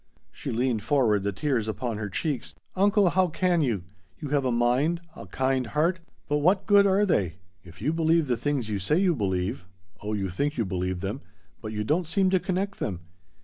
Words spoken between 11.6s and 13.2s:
but you don't seem to connect them.